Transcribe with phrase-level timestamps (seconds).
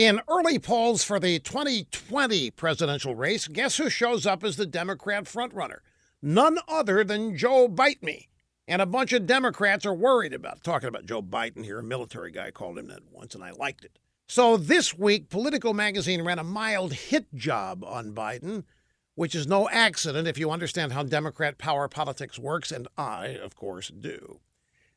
[0.00, 5.24] In early polls for the 2020 presidential race, guess who shows up as the Democrat
[5.24, 5.80] frontrunner?
[6.22, 8.30] None other than Joe Bite Me.
[8.66, 11.80] And a bunch of Democrats are worried about talking about Joe Biden here.
[11.80, 13.98] A military guy called him that once, and I liked it.
[14.26, 18.64] So this week, Politico magazine ran a mild hit job on Biden,
[19.16, 23.54] which is no accident if you understand how Democrat power politics works, and I, of
[23.54, 24.40] course, do.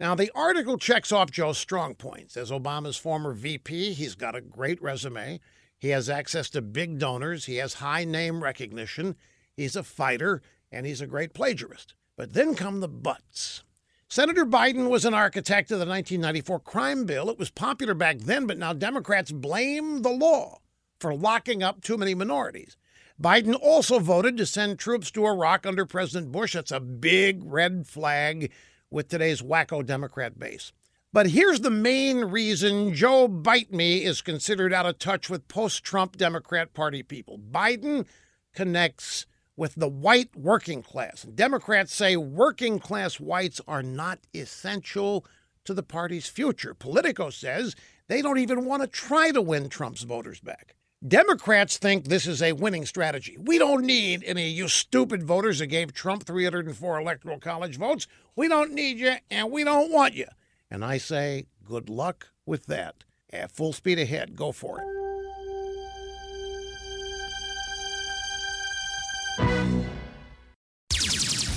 [0.00, 2.36] Now, the article checks off Joe's strong points.
[2.36, 5.38] As Obama's former VP, he's got a great resume.
[5.78, 7.44] He has access to big donors.
[7.44, 9.14] He has high name recognition.
[9.56, 11.94] He's a fighter, and he's a great plagiarist.
[12.16, 13.62] But then come the buts.
[14.08, 17.30] Senator Biden was an architect of the 1994 crime bill.
[17.30, 20.58] It was popular back then, but now Democrats blame the law
[20.98, 22.76] for locking up too many minorities.
[23.20, 26.54] Biden also voted to send troops to Iraq under President Bush.
[26.54, 28.50] That's a big red flag
[28.90, 30.72] with today's wacko Democrat base.
[31.12, 35.84] But here's the main reason Joe Bite Me is considered out of touch with post
[35.84, 37.38] Trump Democrat Party people.
[37.38, 38.06] Biden
[38.52, 41.22] connects with the white working class.
[41.22, 45.24] Democrats say working class whites are not essential
[45.64, 46.74] to the party's future.
[46.74, 47.76] Politico says
[48.08, 50.74] they don't even want to try to win Trump's voters back.
[51.06, 53.36] Democrats think this is a winning strategy.
[53.38, 58.06] We don't need any of you stupid voters that gave Trump 304 electoral college votes.
[58.36, 60.28] We don't need you and we don't want you.
[60.70, 63.04] And I say, good luck with that.
[63.28, 64.86] At full speed ahead, go for it.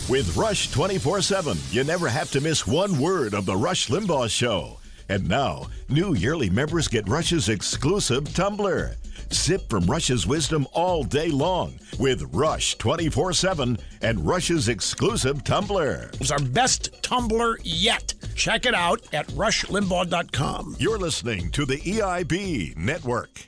[0.10, 4.30] With Rush 24 7, you never have to miss one word of The Rush Limbaugh
[4.30, 4.80] Show.
[5.10, 8.96] And now, new yearly members get Rush's exclusive tumbler.
[9.30, 16.12] Sip from Rush's wisdom all day long with Rush 24 7 and Rush's exclusive tumbler.
[16.20, 18.14] It's our best tumbler yet.
[18.36, 20.76] Check it out at rushlimbaugh.com.
[20.80, 23.48] You're listening to the EIB Network.